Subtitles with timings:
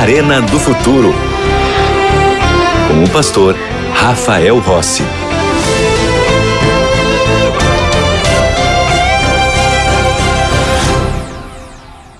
[0.00, 1.12] Arena do Futuro.
[2.88, 3.54] Com o pastor
[3.92, 5.02] Rafael Rossi.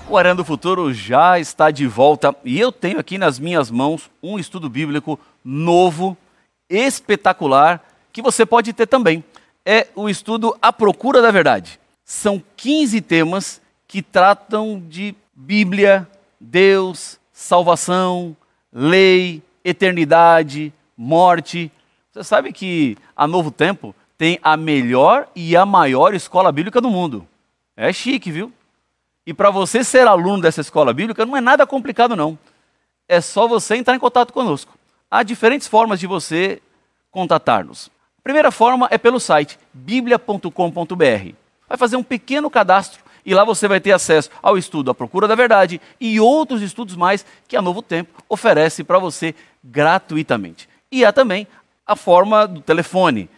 [0.07, 4.11] O Arena do Futuro já está de volta e eu tenho aqui nas minhas mãos
[4.21, 6.15] um estudo bíblico novo,
[6.69, 9.23] espetacular, que você pode ter também.
[9.65, 11.79] É o estudo A Procura da Verdade.
[12.05, 16.07] São 15 temas que tratam de Bíblia,
[16.39, 18.37] Deus, salvação,
[18.71, 21.71] lei, eternidade, morte.
[22.11, 26.91] Você sabe que a Novo Tempo tem a melhor e a maior escola bíblica do
[26.91, 27.27] mundo.
[27.75, 28.53] É chique, viu?
[29.25, 32.37] E para você ser aluno dessa escola bíblica não é nada complicado não.
[33.07, 34.73] É só você entrar em contato conosco.
[35.09, 36.61] Há diferentes formas de você
[37.09, 37.89] contatar-nos.
[38.19, 41.33] A primeira forma é pelo site biblia.com.br.
[41.67, 45.27] Vai fazer um pequeno cadastro e lá você vai ter acesso ao estudo A Procura
[45.27, 50.67] da Verdade e outros estudos mais que a Novo Tempo oferece para você gratuitamente.
[50.91, 51.47] E há também
[51.85, 53.29] a forma do telefone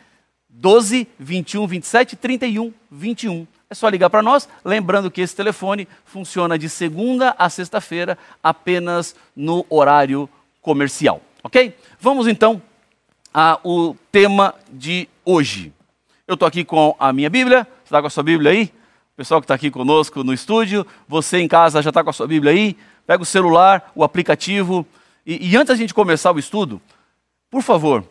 [0.49, 3.47] 12 21 27 31 21.
[3.69, 9.15] É só ligar para nós, lembrando que esse telefone funciona de segunda a sexta-feira apenas
[9.35, 10.29] no horário
[10.61, 11.75] comercial, ok?
[11.99, 12.61] Vamos então
[13.33, 15.73] ao tema de hoje.
[16.27, 18.71] Eu estou aqui com a minha Bíblia, você está com a sua Bíblia aí?
[19.15, 22.25] Pessoal que está aqui conosco no estúdio, você em casa já está com a sua
[22.25, 22.75] Bíblia aí?
[23.05, 24.83] Pega o celular, o aplicativo.
[25.23, 26.81] E, e antes da gente começar o estudo,
[27.51, 28.03] por favor,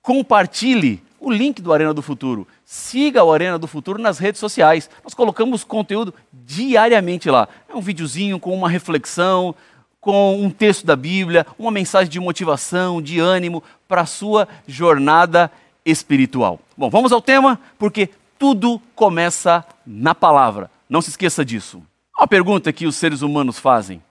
[0.00, 2.48] compartilhe o link do Arena do Futuro.
[2.64, 4.88] Siga o Arena do Futuro nas redes sociais.
[5.04, 7.46] Nós colocamos conteúdo diariamente lá.
[7.68, 9.54] É um videozinho com uma reflexão,
[10.00, 15.52] com um texto da Bíblia, uma mensagem de motivação, de ânimo para a sua jornada
[15.84, 16.58] espiritual.
[16.74, 18.08] Bom, vamos ao tema, porque
[18.38, 20.70] tudo começa na palavra.
[20.88, 21.82] Não se esqueça disso.
[22.16, 24.02] Uma pergunta que os seres humanos fazem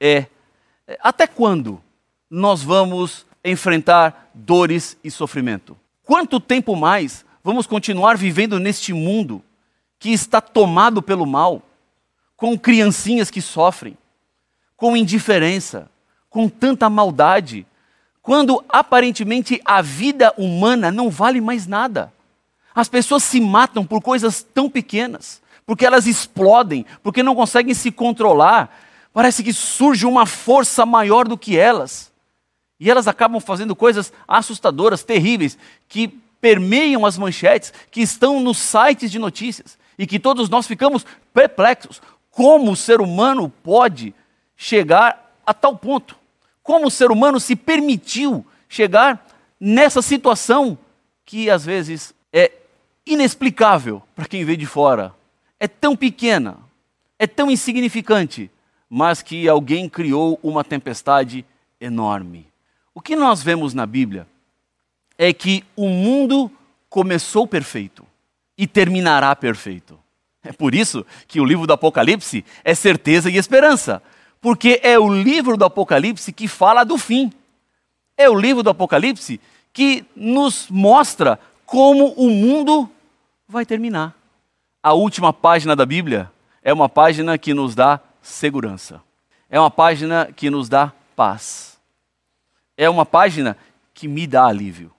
[0.00, 0.26] é:
[1.00, 1.80] até quando
[2.30, 5.76] nós vamos enfrentar dores e sofrimento?
[6.02, 9.42] Quanto tempo mais vamos continuar vivendo neste mundo
[9.98, 11.62] que está tomado pelo mal,
[12.36, 13.96] com criancinhas que sofrem,
[14.76, 15.90] com indiferença,
[16.28, 17.66] com tanta maldade,
[18.20, 22.12] quando aparentemente a vida humana não vale mais nada?
[22.76, 27.90] As pessoas se matam por coisas tão pequenas, porque elas explodem, porque não conseguem se
[27.90, 28.78] controlar.
[29.14, 32.12] Parece que surge uma força maior do que elas.
[32.78, 35.56] E elas acabam fazendo coisas assustadoras, terríveis,
[35.88, 41.06] que permeiam as manchetes, que estão nos sites de notícias e que todos nós ficamos
[41.32, 42.02] perplexos.
[42.30, 44.14] Como o ser humano pode
[44.54, 46.14] chegar a tal ponto?
[46.62, 49.26] Como o ser humano se permitiu chegar
[49.58, 50.76] nessa situação
[51.24, 52.52] que às vezes é
[53.06, 55.14] inexplicável para quem vê de fora?
[55.58, 56.58] É tão pequena,
[57.18, 58.50] é tão insignificante,
[58.90, 61.44] mas que alguém criou uma tempestade
[61.80, 62.46] enorme.
[62.94, 64.26] O que nós vemos na Bíblia
[65.16, 66.50] é que o mundo
[66.88, 68.06] começou perfeito
[68.56, 69.98] e terminará perfeito.
[70.42, 74.02] É por isso que o livro do Apocalipse é certeza e esperança,
[74.40, 77.32] porque é o livro do Apocalipse que fala do fim.
[78.16, 79.40] É o livro do Apocalipse
[79.72, 82.88] que nos mostra como o mundo
[83.48, 84.14] vai terminar.
[84.82, 86.30] A última página da Bíblia
[86.62, 89.02] é uma página que nos dá segurança.
[89.48, 91.76] É uma página que nos dá paz
[92.76, 93.56] é uma página
[93.94, 94.92] que me dá alívio.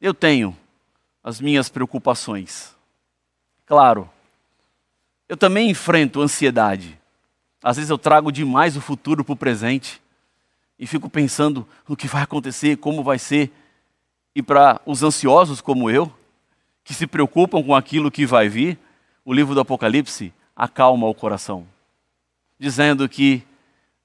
[0.00, 0.56] Eu tenho
[1.24, 2.74] as minhas preocupações.
[3.64, 4.10] Claro,
[5.28, 7.00] eu também enfrento ansiedade.
[7.62, 10.02] Às vezes eu trago demais o futuro para o presente
[10.78, 13.50] e fico pensando no que vai acontecer, como vai ser.
[14.34, 16.12] E para os ansiosos como eu,
[16.84, 18.78] que se preocupam com aquilo que vai vir,
[19.24, 21.66] o livro do Apocalipse acalma o coração,
[22.58, 23.42] dizendo que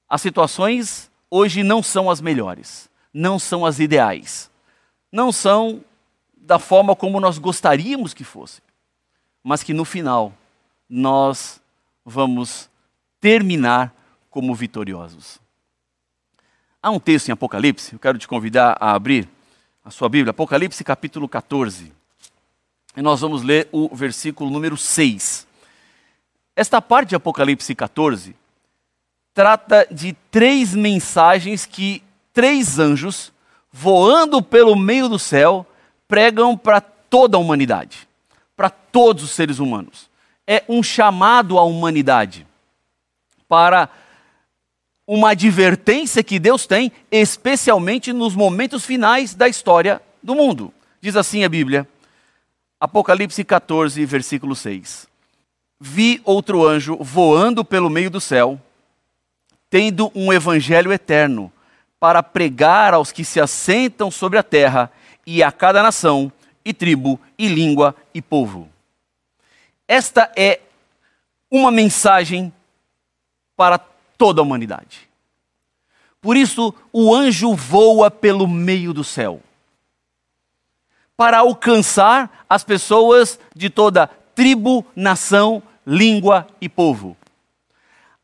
[0.07, 4.49] as situações hoje não são as melhores, não são as ideais,
[5.11, 5.83] não são
[6.35, 8.61] da forma como nós gostaríamos que fosse,
[9.43, 10.33] mas que no final
[10.89, 11.61] nós
[12.05, 12.69] vamos
[13.19, 13.93] terminar
[14.29, 15.39] como vitoriosos.
[16.81, 19.27] Há um texto em Apocalipse, eu quero te convidar a abrir
[19.83, 21.96] a sua Bíblia, Apocalipse capítulo 14.
[22.97, 25.45] E nós vamos ler o versículo número 6.
[26.55, 28.35] Esta parte de Apocalipse 14
[29.35, 32.01] trata de três mensagens que
[32.33, 33.31] três anjos,
[33.71, 35.63] voando pelo meio do céu,
[36.07, 38.07] pregam para toda a humanidade,
[38.55, 40.09] para todos os seres humanos.
[40.47, 42.47] É um chamado à humanidade
[43.47, 43.89] para
[45.05, 50.73] uma advertência que Deus tem, especialmente nos momentos finais da história do mundo.
[50.99, 51.87] Diz assim a Bíblia,
[52.79, 55.07] Apocalipse 14, versículo 6.
[55.79, 58.59] Vi outro anjo voando pelo meio do céu
[59.69, 61.51] tendo um evangelho eterno,
[61.99, 64.91] para pregar aos que se assentam sobre a terra
[65.25, 66.31] e a cada nação,
[66.63, 68.69] e tribo, e língua, e povo.
[69.87, 70.61] Esta é
[71.49, 72.53] uma mensagem
[73.55, 73.79] para
[74.17, 75.09] toda a humanidade.
[76.21, 79.41] Por isso, o anjo voa pelo meio do céu
[81.17, 87.17] para alcançar as pessoas de toda tribo, nação, língua e povo.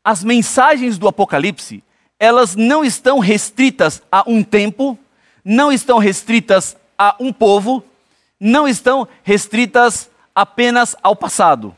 [0.04, 1.82] As mensagens do Apocalipse,
[2.20, 4.96] elas não estão restritas a um tempo,
[5.44, 7.82] não estão restritas a um povo,
[8.38, 11.74] não estão restritas apenas ao passado.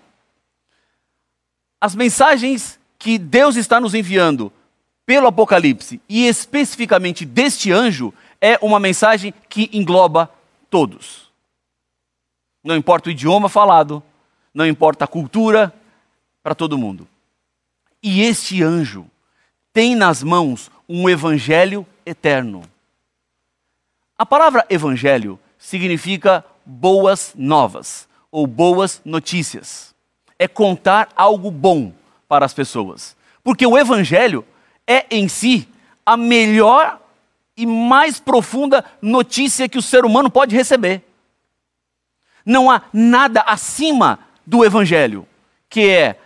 [1.80, 4.52] As mensagens que Deus está nos enviando
[5.06, 10.30] pelo Apocalipse e especificamente deste anjo é uma mensagem que engloba
[10.76, 11.32] todos.
[12.62, 14.02] Não importa o idioma falado,
[14.52, 15.73] não importa a cultura,
[16.43, 17.08] para todo mundo.
[18.02, 19.06] E este anjo
[19.73, 22.61] tem nas mãos um evangelho eterno.
[24.19, 29.94] A palavra evangelho significa boas novas ou boas notícias.
[30.38, 31.90] É contar algo bom
[32.29, 33.17] para as pessoas.
[33.43, 34.44] Porque o evangelho
[34.87, 35.67] é em si
[36.05, 37.00] a melhor
[37.56, 41.03] e mais profunda notícia que o ser humano pode receber.
[42.44, 45.26] Não há nada acima do Evangelho,
[45.69, 46.17] que é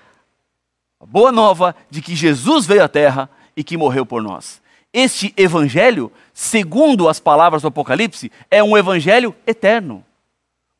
[1.00, 4.60] a boa nova de que Jesus veio à Terra e que morreu por nós.
[4.92, 10.04] Este Evangelho, segundo as palavras do Apocalipse, é um Evangelho eterno,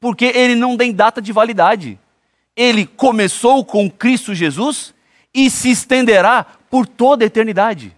[0.00, 1.98] porque ele não tem data de validade.
[2.56, 4.92] Ele começou com Cristo Jesus
[5.32, 7.96] e se estenderá por toda a eternidade.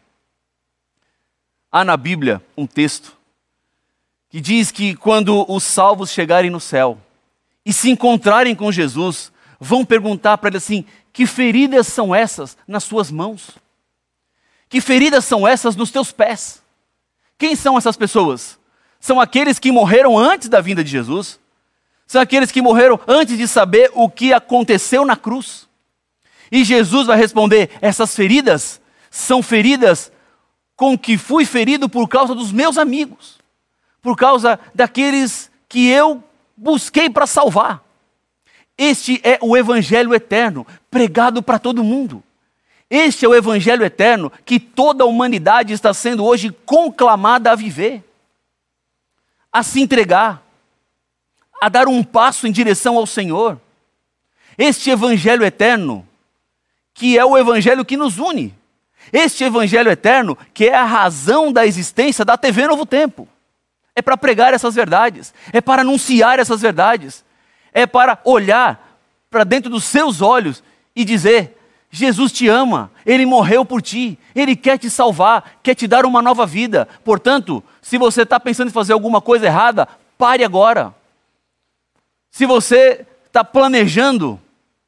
[1.72, 3.16] Há na Bíblia um texto
[4.28, 6.98] que diz que quando os salvos chegarem no céu
[7.64, 10.84] e se encontrarem com Jesus, vão perguntar para ele assim:
[11.14, 13.50] que feridas são essas nas suas mãos?
[14.68, 16.62] Que feridas são essas nos teus pés?
[17.38, 18.58] Quem são essas pessoas?
[19.00, 21.40] São aqueles que morreram antes da vinda de Jesus?
[22.06, 25.66] São aqueles que morreram antes de saber o que aconteceu na cruz?
[26.50, 28.78] E Jesus vai responder: essas feridas
[29.10, 30.12] são feridas
[30.76, 33.38] com que fui ferido por causa dos meus amigos,
[34.00, 36.22] por causa daqueles que eu
[36.56, 37.82] busquei para salvar.
[38.76, 42.22] Este é o Evangelho eterno, pregado para todo mundo.
[42.90, 48.04] Este é o Evangelho eterno que toda a humanidade está sendo hoje conclamada a viver,
[49.50, 50.42] a se entregar,
[51.60, 53.60] a dar um passo em direção ao Senhor.
[54.58, 56.06] Este Evangelho eterno,
[56.92, 58.54] que é o Evangelho que nos une.
[59.12, 63.26] Este Evangelho eterno, que é a razão da existência da TV Novo Tempo.
[63.94, 67.24] É para pregar essas verdades, é para anunciar essas verdades,
[67.72, 69.00] é para olhar
[69.30, 70.62] para dentro dos seus olhos
[70.94, 71.58] e dizer:
[71.90, 76.22] Jesus te ama, ele morreu por ti, ele quer te salvar, quer te dar uma
[76.22, 76.88] nova vida.
[77.04, 80.94] Portanto, se você está pensando em fazer alguma coisa errada, pare agora.
[82.30, 84.40] Se você está planejando,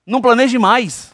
[0.07, 1.14] não planeje mais.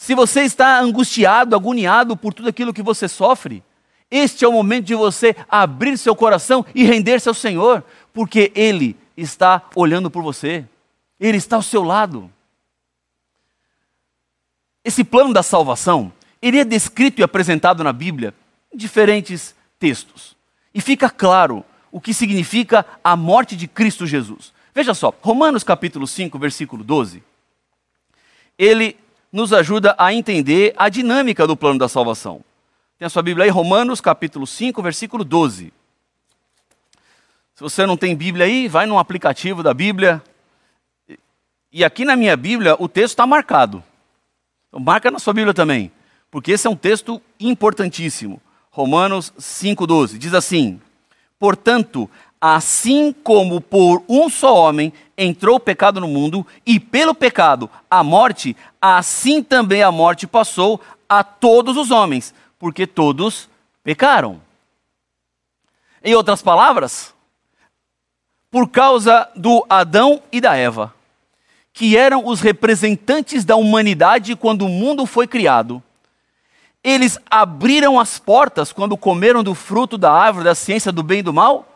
[0.00, 3.62] Se você está angustiado, agoniado por tudo aquilo que você sofre,
[4.10, 8.96] este é o momento de você abrir seu coração e render-se ao Senhor, porque Ele
[9.14, 10.64] está olhando por você,
[11.20, 12.32] Ele está ao seu lado.
[14.82, 18.32] Esse plano da salvação, ele é descrito e apresentado na Bíblia
[18.72, 20.34] em diferentes textos.
[20.72, 24.54] E fica claro o que significa a morte de Cristo Jesus.
[24.74, 27.22] Veja só, Romanos capítulo 5, versículo 12.
[28.56, 28.96] Ele
[29.32, 32.42] nos ajuda a entender a dinâmica do plano da salvação.
[32.98, 35.72] Tem a sua Bíblia aí, Romanos capítulo 5, versículo 12.
[37.54, 40.22] Se você não tem Bíblia aí, vai num aplicativo da Bíblia.
[41.72, 43.82] E aqui na minha Bíblia o texto está marcado.
[44.68, 45.92] Então, marca na sua Bíblia também,
[46.30, 48.40] porque esse é um texto importantíssimo.
[48.70, 50.80] Romanos 5,12 diz assim:
[51.38, 52.08] Portanto,
[52.40, 58.02] assim como por um só homem entrou o pecado no mundo, e pelo pecado a
[58.02, 63.48] morte, assim também a morte passou a todos os homens, porque todos
[63.84, 64.40] pecaram.
[66.02, 67.12] Em outras palavras,
[68.50, 70.94] por causa do Adão e da Eva,
[71.74, 75.82] que eram os representantes da humanidade quando o mundo foi criado,
[76.82, 81.22] eles abriram as portas quando comeram do fruto da árvore da ciência do bem e
[81.22, 81.69] do mal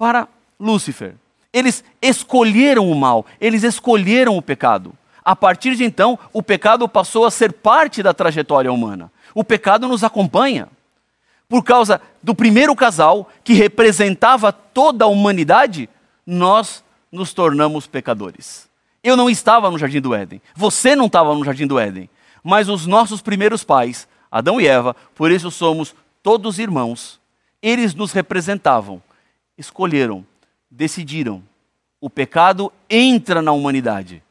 [0.00, 0.26] para
[0.58, 1.14] Lúcifer.
[1.52, 4.94] Eles escolheram o mal, eles escolheram o pecado.
[5.22, 9.12] A partir de então, o pecado passou a ser parte da trajetória humana.
[9.34, 10.68] O pecado nos acompanha.
[11.46, 15.86] Por causa do primeiro casal, que representava toda a humanidade,
[16.26, 18.70] nós nos tornamos pecadores.
[19.04, 22.08] Eu não estava no jardim do Éden, você não estava no jardim do Éden,
[22.42, 27.20] mas os nossos primeiros pais, Adão e Eva, por isso somos todos irmãos.
[27.60, 29.02] Eles nos representavam,
[29.60, 30.26] escolheram,
[30.70, 31.42] decidiram.
[32.00, 34.22] O pecado entra na humanidade.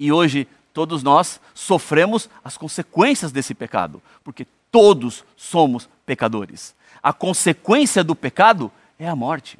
[0.00, 6.74] E hoje todos nós sofremos as consequências desse pecado, porque todos somos pecadores.
[7.02, 9.58] A consequência do pecado é a morte.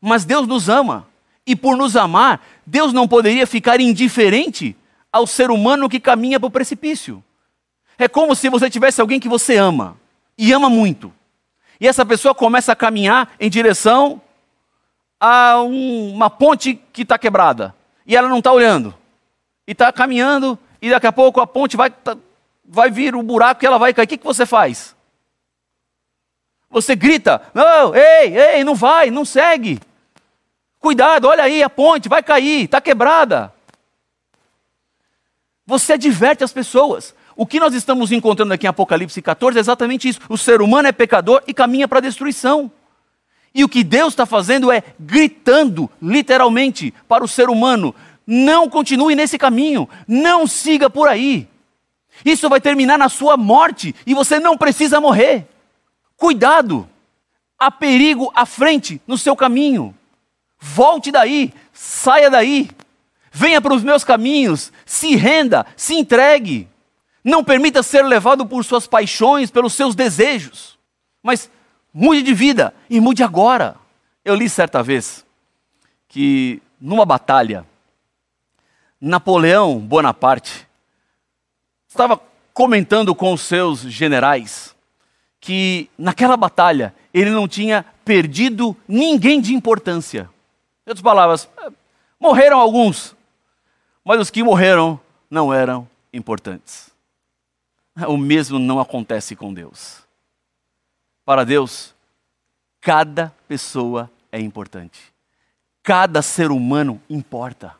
[0.00, 1.06] Mas Deus nos ama,
[1.46, 4.74] e por nos amar, Deus não poderia ficar indiferente
[5.12, 7.22] ao ser humano que caminha para o precipício.
[7.98, 9.98] É como se você tivesse alguém que você ama,
[10.38, 11.12] e ama muito.
[11.80, 14.20] E essa pessoa começa a caminhar em direção
[15.18, 17.74] a um, uma ponte que está quebrada.
[18.06, 18.94] E ela não está olhando.
[19.66, 22.16] E está caminhando, e daqui a pouco a ponte vai, tá,
[22.64, 24.04] vai vir o buraco e ela vai cair.
[24.04, 24.94] O que, que você faz?
[26.70, 29.80] Você grita: Não, ei, ei, não vai, não segue.
[30.78, 33.52] Cuidado, olha aí, a ponte vai cair, está quebrada.
[35.66, 37.14] Você adverte as pessoas.
[37.40, 40.20] O que nós estamos encontrando aqui em Apocalipse 14 é exatamente isso.
[40.28, 42.70] O ser humano é pecador e caminha para a destruição.
[43.54, 47.94] E o que Deus está fazendo é gritando, literalmente, para o ser humano:
[48.26, 51.48] não continue nesse caminho, não siga por aí.
[52.26, 55.48] Isso vai terminar na sua morte e você não precisa morrer.
[56.18, 56.86] Cuidado,
[57.58, 59.96] há perigo à frente no seu caminho.
[60.58, 62.68] Volte daí, saia daí,
[63.32, 66.68] venha para os meus caminhos, se renda, se entregue.
[67.22, 70.78] Não permita ser levado por suas paixões, pelos seus desejos.
[71.22, 71.50] Mas
[71.92, 73.76] Mude de vida e mude agora.
[74.24, 75.26] Eu li certa vez
[76.08, 77.66] que numa batalha,
[79.00, 80.68] Napoleão Bonaparte
[81.88, 82.20] estava
[82.52, 84.74] comentando com os seus generais
[85.40, 90.30] que naquela batalha ele não tinha perdido ninguém de importância.
[90.86, 91.48] Em outras palavras,
[92.20, 93.16] morreram alguns,
[94.04, 95.00] mas os que morreram
[95.30, 96.89] não eram importantes.
[98.08, 100.02] O mesmo não acontece com Deus.
[101.24, 101.94] Para Deus,
[102.80, 105.12] cada pessoa é importante.
[105.82, 107.74] Cada ser humano importa.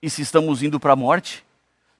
[0.00, 1.44] E se estamos indo para a morte,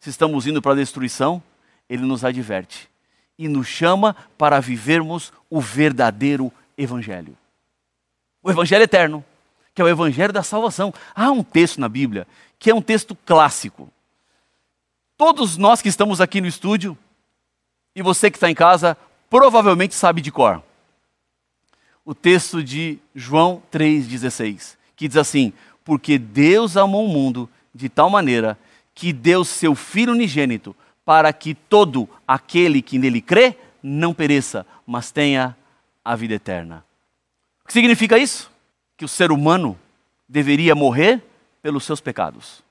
[0.01, 1.43] se estamos indo para a destruição,
[1.89, 2.91] Ele nos adverte
[3.39, 7.37] e nos chama para vivermos o verdadeiro Evangelho.
[8.43, 9.25] O Evangelho eterno,
[9.75, 10.93] que é o Evangelho da salvação.
[11.15, 12.27] Há um texto na Bíblia
[12.59, 13.93] que é um texto clássico.
[15.17, 16.97] Todos nós que estamos aqui no estúdio,
[17.95, 18.97] e você que está em casa,
[19.29, 20.63] provavelmente sabe de cor.
[22.05, 25.53] O texto de João 3,16, que diz assim:
[25.85, 28.59] Porque Deus amou o mundo de tal maneira
[28.95, 35.11] que deu seu Filho unigênito, para que todo aquele que nele crê não pereça, mas
[35.11, 35.57] tenha
[36.05, 36.85] a vida eterna.
[37.65, 38.51] O que significa isso?
[38.97, 39.79] Que o ser humano
[40.29, 41.23] deveria morrer
[41.61, 42.63] pelos seus pecados.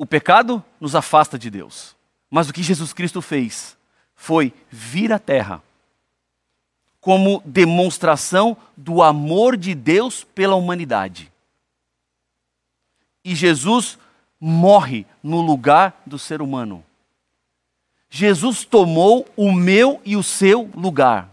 [0.00, 1.94] O pecado nos afasta de Deus.
[2.30, 3.76] Mas o que Jesus Cristo fez
[4.16, 5.62] foi vir à terra
[7.02, 11.30] como demonstração do amor de Deus pela humanidade.
[13.22, 13.98] E Jesus
[14.40, 16.82] morre no lugar do ser humano.
[18.08, 21.28] Jesus tomou o meu e o seu lugar.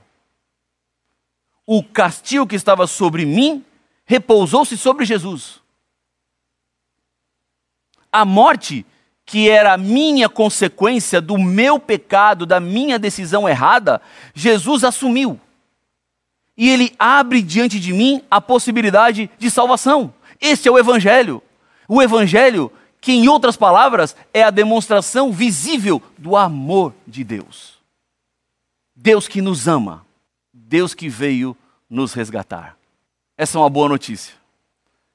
[1.65, 3.63] O castigo que estava sobre mim
[4.05, 5.65] repousou-se sobre Jesus.
[8.17, 8.85] A morte,
[9.25, 14.01] que era a minha consequência do meu pecado, da minha decisão errada,
[14.33, 15.39] Jesus assumiu
[16.57, 20.11] e ele abre diante de mim a possibilidade de salvação.
[20.41, 21.41] Este é o Evangelho.
[21.87, 27.77] O Evangelho, que em outras palavras é a demonstração visível do amor de Deus.
[28.95, 30.03] Deus que nos ama,
[30.51, 31.55] Deus que veio
[31.87, 32.75] nos resgatar.
[33.37, 34.33] Essa é uma boa notícia.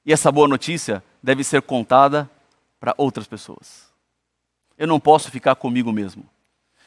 [0.05, 2.29] E essa boa notícia deve ser contada
[2.83, 3.85] para outras pessoas.
[4.77, 6.25] Eu não posso ficar comigo mesmo.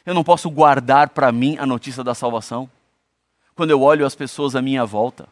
[0.04, 2.68] Eu não posso guardar para mim a notícia da salvação
[3.54, 5.26] quando eu olho as pessoas à minha volta.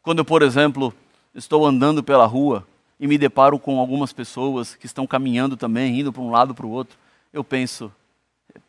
[0.00, 0.94] Quando eu, por exemplo,
[1.34, 2.66] estou andando pela rua
[2.98, 6.64] e me deparo com algumas pessoas que estão caminhando também, indo para um lado para
[6.64, 6.96] o outro,
[7.30, 7.92] eu penso: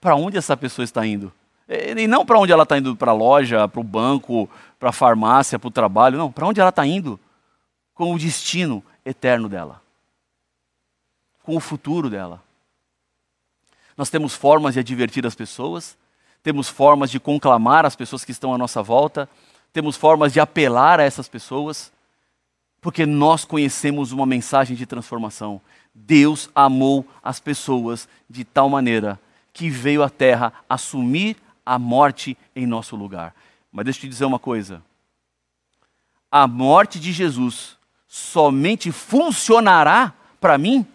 [0.01, 1.31] para onde essa pessoa está indo?
[1.69, 4.91] E não para onde ela está indo, para a loja, para o banco, para a
[4.91, 7.17] farmácia, para o trabalho, não, para onde ela está indo
[7.93, 9.81] com o destino eterno dela,
[11.49, 12.43] com o futuro dela.
[13.97, 15.97] Nós temos formas de advertir as pessoas,
[16.43, 19.27] temos formas de conclamar as pessoas que estão à nossa volta,
[19.73, 21.91] temos formas de apelar a essas pessoas,
[22.79, 25.59] porque nós conhecemos uma mensagem de transformação.
[25.91, 29.19] Deus amou as pessoas de tal maneira
[29.51, 33.33] que veio à terra assumir a morte em nosso lugar.
[33.71, 34.83] Mas deixa eu te dizer uma coisa:
[36.31, 37.75] a morte de Jesus
[38.07, 40.85] somente funcionará para mim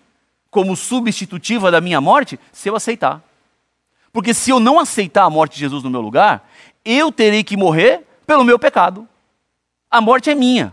[0.55, 3.21] como substitutiva da minha morte se eu aceitar.
[4.13, 6.49] Porque se eu não aceitar a morte de Jesus no meu lugar,
[6.85, 9.09] eu terei que morrer pelo meu pecado.
[9.91, 10.73] A morte é minha.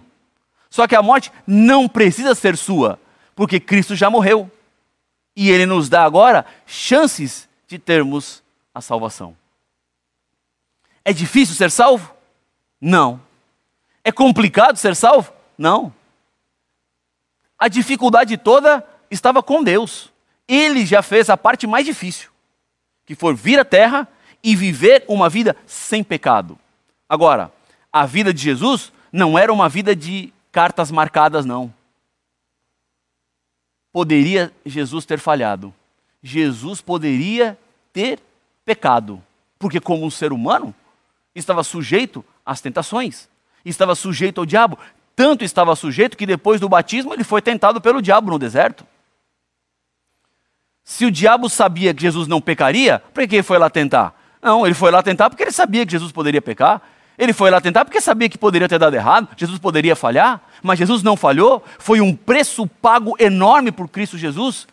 [0.70, 3.00] Só que a morte não precisa ser sua,
[3.36, 4.52] porque Cristo já morreu.
[5.36, 8.44] E Ele nos dá agora chances de termos
[8.76, 9.36] a salvação.
[11.04, 12.14] É difícil ser salvo?
[12.80, 13.20] Não.
[14.04, 15.34] É complicado ser salvo?
[15.58, 15.92] Não.
[17.58, 20.10] A dificuldade toda estava com Deus.
[20.48, 22.32] Ele já fez a parte mais difícil
[23.06, 24.08] que for vir à terra
[24.44, 26.58] e viver uma vida sem pecado.
[27.08, 27.52] Agora,
[27.92, 31.74] a vida de Jesus não era uma vida de cartas marcadas, não.
[33.92, 35.74] Poderia Jesus ter falhado.
[36.24, 37.58] Jesus poderia
[37.92, 38.20] ter
[38.64, 39.22] pecado.
[39.60, 40.74] Porque, como um ser humano,
[41.36, 43.28] estava sujeito às tentações,
[43.66, 44.78] estava sujeito ao diabo.
[45.16, 48.86] Tanto estava sujeito que depois do batismo ele foi tentado pelo diabo no deserto.
[50.92, 54.14] Se o diabo sabia que Jesus não pecaria, por que ele foi lá tentar?
[54.42, 56.82] Não, ele foi lá tentar porque ele sabia que Jesus poderia pecar.
[57.18, 60.78] Ele foi lá tentar porque sabia que poderia ter dado errado, Jesus poderia falhar, mas
[60.78, 61.64] Jesus não falhou.
[61.80, 64.68] Foi um preço pago enorme por Cristo Jesus.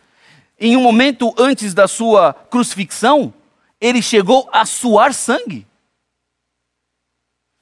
[0.59, 3.33] Em um momento antes da sua crucifixão,
[3.79, 5.65] ele chegou a suar sangue.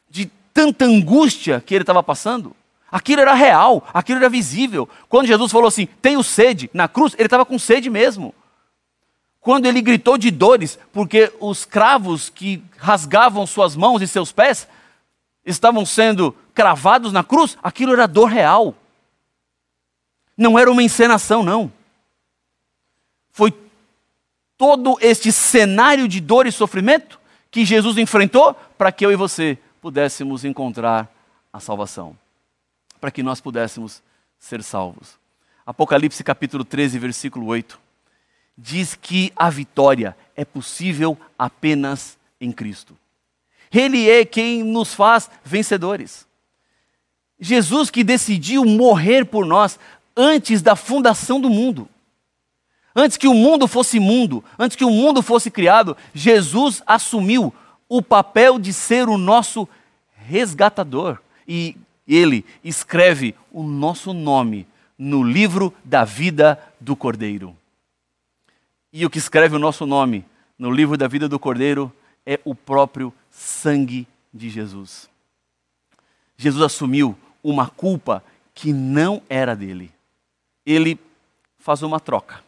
[0.09, 2.55] De tanta angústia que ele estava passando.
[2.91, 4.89] Aquilo era real, aquilo era visível.
[5.07, 8.33] Quando Jesus falou assim: tenho sede, na cruz, ele estava com sede mesmo.
[9.47, 14.67] Quando ele gritou de dores, porque os cravos que rasgavam suas mãos e seus pés
[15.45, 18.75] estavam sendo cravados na cruz, aquilo era dor real.
[20.35, 21.71] Não era uma encenação, não.
[23.31, 23.57] Foi
[24.57, 27.17] todo este cenário de dor e sofrimento
[27.49, 31.09] que Jesus enfrentou para que eu e você pudéssemos encontrar
[31.53, 32.17] a salvação
[32.99, 34.03] para que nós pudéssemos
[34.37, 35.17] ser salvos.
[35.65, 37.86] Apocalipse capítulo 13, versículo 8,
[38.57, 42.97] diz que a vitória é possível apenas em Cristo.
[43.71, 46.25] Ele é quem nos faz vencedores.
[47.39, 49.79] Jesus que decidiu morrer por nós
[50.15, 51.87] antes da fundação do mundo.
[52.95, 57.53] Antes que o mundo fosse mundo, antes que o mundo fosse criado, Jesus assumiu
[57.87, 59.67] o papel de ser o nosso
[60.15, 61.19] resgatador.
[61.47, 64.67] E ele escreve o nosso nome
[64.97, 67.55] no livro da vida do Cordeiro.
[68.97, 70.25] E o que escreve o nosso nome
[70.57, 71.93] no livro da vida do Cordeiro
[72.25, 75.07] é o próprio sangue de Jesus.
[76.35, 78.23] Jesus assumiu uma culpa
[78.55, 79.93] que não era dele.
[80.65, 80.99] Ele
[81.59, 82.43] faz uma troca.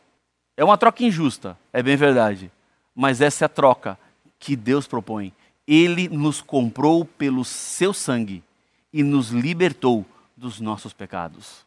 [0.57, 2.51] É uma troca injusta, é bem verdade.
[2.95, 3.95] Mas essa é a troca
[4.39, 5.31] que Deus propõe.
[5.67, 8.43] Ele nos comprou pelo seu sangue
[8.91, 10.03] e nos libertou
[10.35, 11.63] dos nossos pecados.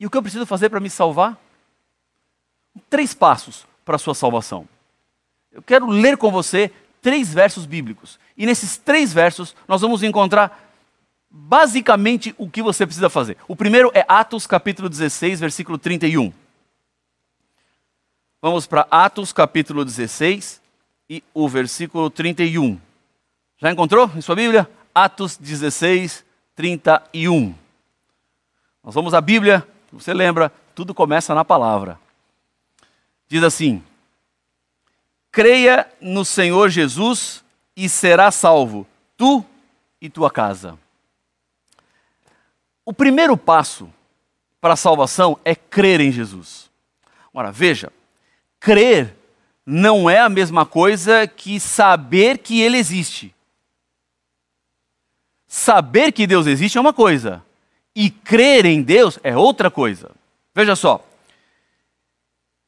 [0.00, 1.38] E o que eu preciso fazer para me salvar?
[2.88, 4.68] Três passos para a sua salvação.
[5.52, 6.70] Eu quero ler com você
[7.00, 8.18] três versos bíblicos.
[8.36, 10.72] E nesses três versos nós vamos encontrar
[11.30, 13.36] basicamente o que você precisa fazer.
[13.46, 16.32] O primeiro é Atos capítulo 16, versículo 31.
[18.40, 20.60] Vamos para Atos capítulo 16
[21.08, 22.78] e o versículo 31.
[23.58, 24.68] Já encontrou em sua Bíblia?
[24.94, 27.54] Atos 16, 31.
[28.82, 31.98] Nós vamos à Bíblia, você lembra, tudo começa na palavra.
[33.28, 33.82] Diz assim:
[35.30, 37.44] Creia no Senhor Jesus
[37.76, 39.44] e será salvo, tu
[40.00, 40.78] e tua casa.
[42.84, 43.92] O primeiro passo
[44.60, 46.70] para a salvação é crer em Jesus.
[47.32, 47.92] Ora, veja,
[48.60, 49.16] crer
[49.66, 53.34] não é a mesma coisa que saber que ele existe.
[55.48, 57.42] Saber que Deus existe é uma coisa,
[57.94, 60.10] e crer em Deus é outra coisa.
[60.54, 61.04] Veja só.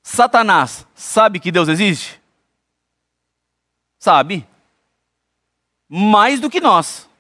[0.09, 2.23] Satanás sabe que Deus existe?
[3.99, 4.47] Sabe.
[5.89, 7.11] Mais do que nós.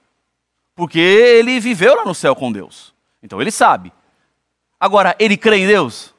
[0.72, 2.94] Porque ele viveu lá no céu com Deus.
[3.20, 3.92] Então ele sabe.
[4.78, 6.14] Agora, ele crê em Deus?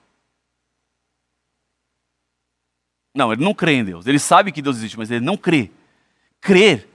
[3.16, 4.06] Não, ele não crê em Deus.
[4.06, 5.72] Ele sabe que Deus existe, mas ele não crê.
[6.42, 6.86] Crer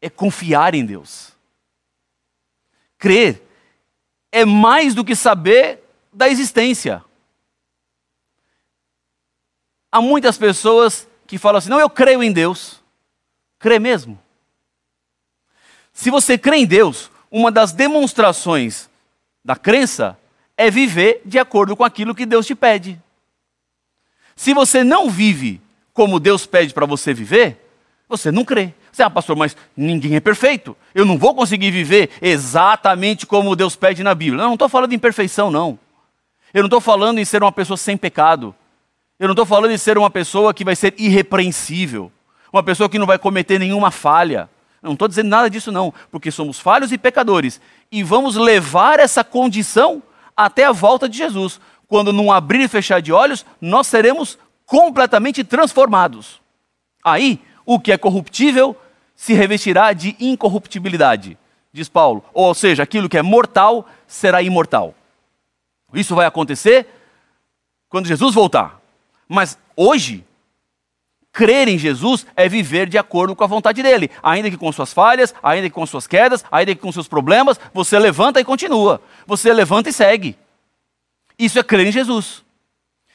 [0.00, 1.36] é confiar em Deus.
[2.96, 3.46] Crer
[4.32, 7.04] é mais do que saber da existência.
[9.92, 12.80] Há muitas pessoas que falam assim: não, eu creio em Deus.
[13.58, 14.18] Crê mesmo?
[15.92, 18.88] Se você crê em Deus, uma das demonstrações
[19.44, 20.18] da crença
[20.56, 23.00] é viver de acordo com aquilo que Deus te pede.
[24.36, 25.60] Se você não vive
[25.92, 27.70] como Deus pede para você viver,
[28.08, 28.72] você não crê.
[28.90, 30.76] Você, ah, pastor, mas ninguém é perfeito.
[30.94, 34.42] Eu não vou conseguir viver exatamente como Deus pede na Bíblia.
[34.42, 35.78] Eu não estou falando em perfeição, não.
[36.52, 38.54] Eu não estou falando em ser uma pessoa sem pecado.
[39.20, 42.10] Eu não estou falando em ser uma pessoa que vai ser irrepreensível.
[42.50, 44.48] uma pessoa que não vai cometer nenhuma falha.
[44.82, 47.60] Não estou dizendo nada disso, não, porque somos falhos e pecadores.
[47.92, 50.02] E vamos levar essa condição
[50.34, 51.60] até a volta de Jesus.
[51.86, 56.40] Quando, num abrir e fechar de olhos, nós seremos completamente transformados.
[57.04, 58.74] Aí, o que é corruptível
[59.14, 61.36] se revestirá de incorruptibilidade,
[61.70, 62.24] diz Paulo.
[62.32, 64.94] Ou seja, aquilo que é mortal será imortal.
[65.92, 66.86] Isso vai acontecer
[67.90, 68.79] quando Jesus voltar.
[69.32, 70.24] Mas hoje,
[71.30, 74.10] crer em Jesus é viver de acordo com a vontade dele.
[74.20, 77.60] Ainda que com suas falhas, ainda que com suas quedas, ainda que com seus problemas,
[77.72, 79.00] você levanta e continua.
[79.28, 80.36] Você levanta e segue.
[81.38, 82.42] Isso é crer em Jesus.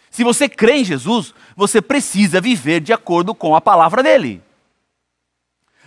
[0.09, 4.41] Se você crê em Jesus, você precisa viver de acordo com a palavra dele.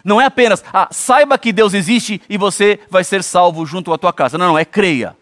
[0.04, 3.96] Não é apenas, ah, saiba que Deus existe e você vai ser salvo junto à
[3.96, 4.36] tua casa.
[4.36, 5.16] Não, não, é creia,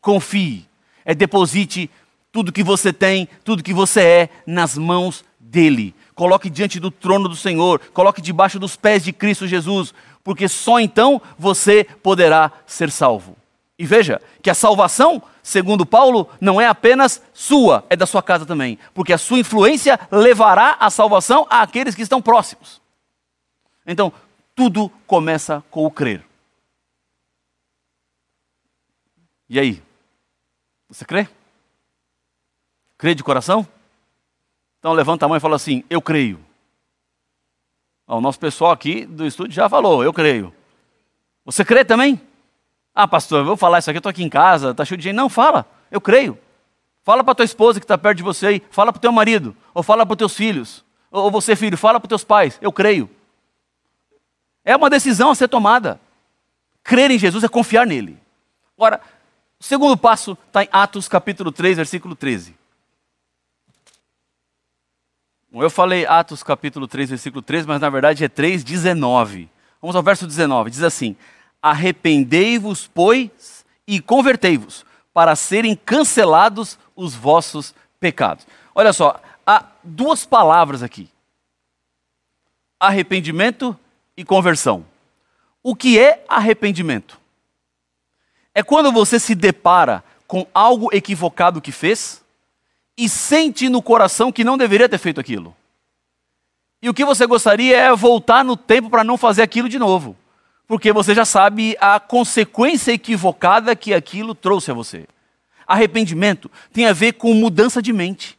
[0.00, 0.64] confie,
[1.04, 1.90] é deposite
[2.34, 5.94] tudo que você tem, tudo que você é nas mãos dele.
[6.16, 9.94] Coloque diante do trono do Senhor, coloque debaixo dos pés de Cristo Jesus,
[10.24, 13.36] porque só então você poderá ser salvo.
[13.78, 18.44] E veja que a salvação, segundo Paulo, não é apenas sua, é da sua casa
[18.44, 22.82] também, porque a sua influência levará a salvação àqueles que estão próximos.
[23.86, 24.12] Então,
[24.56, 26.24] tudo começa com o crer.
[29.48, 29.80] E aí?
[30.88, 31.28] Você crê?
[33.04, 33.68] Crê de coração?
[34.78, 36.40] Então levanta a mão e fala assim: Eu creio.
[38.06, 40.54] o nosso pessoal aqui do estúdio já falou: Eu creio.
[41.44, 42.18] Você crê também?
[42.94, 45.04] Ah, pastor, eu vou falar isso aqui, eu estou aqui em casa, está cheio de
[45.04, 45.16] gente.
[45.16, 46.38] Não, fala, eu creio.
[47.02, 49.54] Fala para tua esposa que está perto de você aí, fala para o teu marido,
[49.74, 52.72] ou fala para os teus filhos, ou você, filho, fala para os teus pais, eu
[52.72, 53.10] creio.
[54.64, 56.00] É uma decisão a ser tomada.
[56.82, 58.18] Crer em Jesus é confiar nele.
[58.78, 58.98] Agora,
[59.60, 62.63] o segundo passo está em Atos capítulo 3, versículo 13.
[65.62, 69.48] Eu falei Atos capítulo 3, versículo 13, mas na verdade é 3, 19.
[69.80, 70.68] Vamos ao verso 19.
[70.68, 71.14] Diz assim:
[71.62, 78.44] Arrependei-vos, pois, e convertei-vos, para serem cancelados os vossos pecados.
[78.74, 81.08] Olha só, há duas palavras aqui:
[82.80, 83.78] arrependimento
[84.16, 84.84] e conversão.
[85.62, 87.16] O que é arrependimento?
[88.52, 92.23] É quando você se depara com algo equivocado que fez
[92.96, 95.54] e sente no coração que não deveria ter feito aquilo.
[96.80, 100.16] E o que você gostaria é voltar no tempo para não fazer aquilo de novo,
[100.66, 105.06] porque você já sabe a consequência equivocada que aquilo trouxe a você.
[105.66, 108.38] Arrependimento tem a ver com mudança de mente,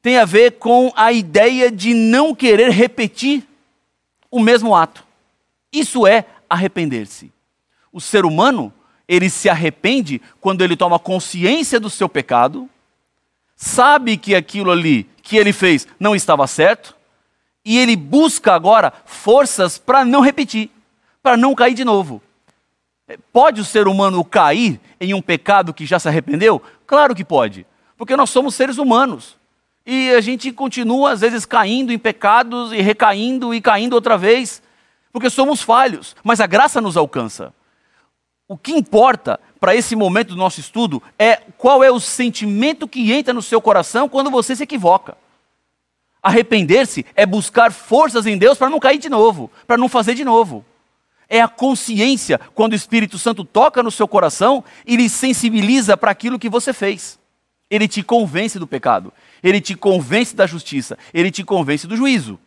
[0.00, 3.44] tem a ver com a ideia de não querer repetir
[4.30, 5.04] o mesmo ato.
[5.72, 7.32] Isso é arrepender-se.
[7.92, 8.72] O ser humano,
[9.08, 12.70] ele se arrepende quando ele toma consciência do seu pecado,
[13.56, 16.94] sabe que aquilo ali que ele fez não estava certo,
[17.64, 20.70] e ele busca agora forças para não repetir,
[21.20, 22.22] para não cair de novo.
[23.32, 26.62] Pode o ser humano cair em um pecado que já se arrependeu?
[26.86, 27.66] Claro que pode,
[27.96, 29.36] porque nós somos seres humanos.
[29.84, 34.62] E a gente continua, às vezes, caindo em pecados e recaindo e caindo outra vez,
[35.12, 37.52] porque somos falhos, mas a graça nos alcança.
[38.48, 43.12] O que importa para esse momento do nosso estudo é qual é o sentimento que
[43.12, 45.16] entra no seu coração quando você se equivoca.
[46.22, 50.24] Arrepender-se é buscar forças em Deus para não cair de novo, para não fazer de
[50.24, 50.64] novo.
[51.28, 56.12] É a consciência quando o Espírito Santo toca no seu coração e lhe sensibiliza para
[56.12, 57.18] aquilo que você fez.
[57.68, 62.38] Ele te convence do pecado, ele te convence da justiça, ele te convence do juízo.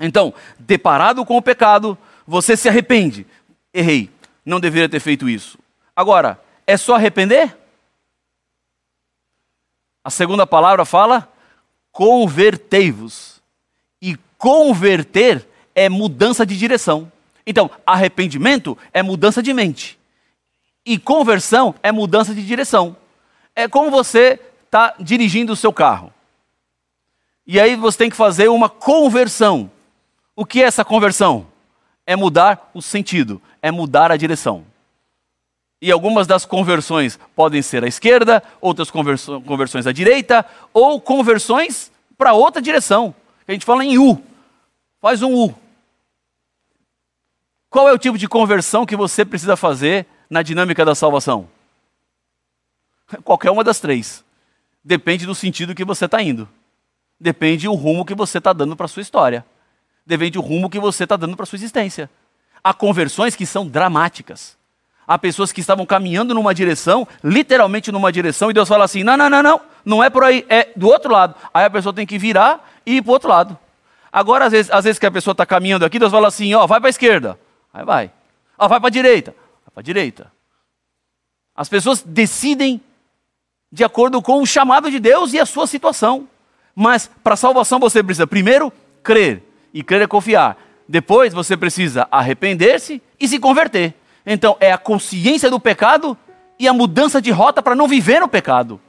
[0.00, 1.96] Então, deparado com o pecado,
[2.26, 3.26] você se arrepende.
[3.72, 4.10] Errei,
[4.46, 5.58] não deveria ter feito isso.
[5.94, 7.56] Agora, é só arrepender?
[10.04, 11.28] A segunda palavra fala:
[11.90, 13.42] convertei-vos.
[14.00, 17.10] E converter é mudança de direção.
[17.44, 19.98] Então, arrependimento é mudança de mente.
[20.84, 22.96] E conversão é mudança de direção.
[23.54, 26.12] É como você está dirigindo o seu carro.
[27.46, 29.70] E aí você tem que fazer uma conversão.
[30.34, 31.46] O que é essa conversão?
[32.06, 34.64] É mudar o sentido, é mudar a direção.
[35.82, 42.32] E algumas das conversões podem ser à esquerda, outras conversões à direita, ou conversões para
[42.32, 43.14] outra direção.
[43.46, 44.22] A gente fala em U.
[45.00, 45.54] Faz um U.
[47.68, 51.48] Qual é o tipo de conversão que você precisa fazer na dinâmica da salvação?
[53.22, 54.24] Qualquer uma das três.
[54.82, 56.48] Depende do sentido que você está indo.
[57.20, 59.44] Depende do rumo que você está dando para a sua história.
[60.06, 62.08] Depende do rumo que você está dando para sua existência.
[62.62, 64.56] Há conversões que são dramáticas.
[65.06, 69.16] Há pessoas que estavam caminhando numa direção, literalmente numa direção, e Deus fala assim: não,
[69.16, 71.34] não, não, não, não é por aí, é do outro lado.
[71.52, 73.58] Aí a pessoa tem que virar e ir para o outro lado.
[74.12, 76.66] Agora, às vezes, às vezes que a pessoa está caminhando aqui, Deus fala assim, ó,
[76.66, 77.38] vai para a esquerda.
[77.72, 78.10] Aí vai.
[78.56, 79.32] Ó, vai para a direita.
[79.32, 80.32] Vai para a direita.
[81.54, 82.80] As pessoas decidem
[83.70, 86.28] de acordo com o chamado de Deus e a sua situação.
[86.74, 89.42] Mas para salvação você precisa primeiro crer.
[89.76, 90.56] E crer é confiar.
[90.88, 93.92] Depois você precisa arrepender-se e se converter.
[94.24, 96.16] Então é a consciência do pecado
[96.58, 98.80] e a mudança de rota para não viver no pecado.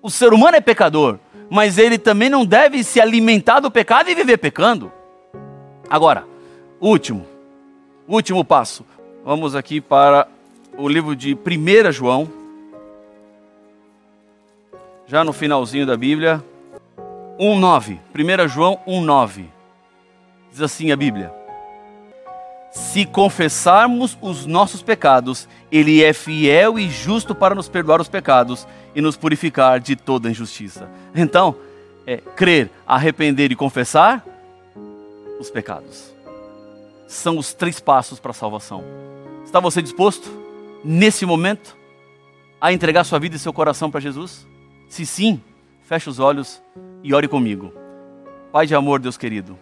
[0.00, 1.18] O ser humano é pecador,
[1.50, 4.90] mas ele também não deve se alimentar do pecado e viver pecando.
[5.90, 6.24] Agora,
[6.80, 7.26] último,
[8.08, 8.86] último passo.
[9.22, 10.26] Vamos aqui para
[10.78, 12.26] o livro de 1 João,
[15.06, 16.42] já no finalzinho da Bíblia,
[17.38, 17.98] 1,9.
[18.14, 19.44] 1 João 1,9.
[20.52, 21.32] Diz assim a Bíblia:
[22.70, 28.68] Se confessarmos os nossos pecados, Ele é fiel e justo para nos perdoar os pecados
[28.94, 30.90] e nos purificar de toda injustiça.
[31.14, 31.56] Então,
[32.06, 34.22] é crer, arrepender e confessar
[35.40, 36.12] os pecados.
[37.08, 38.84] São os três passos para a salvação.
[39.44, 40.30] Está você disposto,
[40.84, 41.76] nesse momento,
[42.60, 44.46] a entregar sua vida e seu coração para Jesus?
[44.88, 45.40] Se sim,
[45.82, 46.62] feche os olhos
[47.02, 47.72] e ore comigo.
[48.52, 49.58] Pai de amor, Deus querido,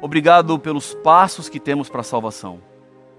[0.00, 2.60] obrigado pelos passos que temos para a salvação.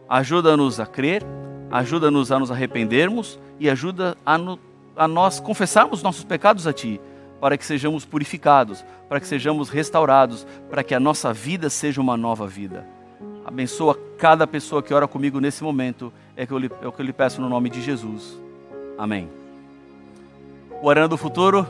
[0.10, 1.24] Ajuda-nos a crer,
[1.70, 4.60] ajuda-nos a nos arrependermos e ajuda a, no,
[4.96, 7.02] a nós confessarmos nossos pecados a Ti,
[7.40, 12.18] para que sejamos purificados, para que sejamos restaurados, para que a nossa vida seja uma
[12.18, 12.86] nova vida.
[13.46, 17.13] Abençoa cada pessoa que ora comigo nesse momento, é, que é o que eu lhe
[17.13, 18.40] peço no nome de Jesus.
[18.98, 19.30] Amém.
[20.82, 21.66] O Orando do Futuro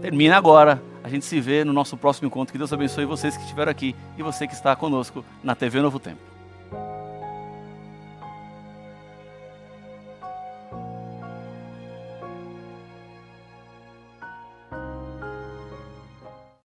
[0.00, 0.82] termina agora.
[1.08, 2.52] A gente se vê no nosso próximo encontro.
[2.52, 5.98] Que Deus abençoe vocês que estiveram aqui e você que está conosco na TV Novo
[5.98, 6.20] Tempo.